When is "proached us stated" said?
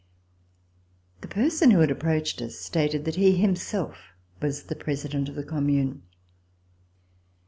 1.99-3.05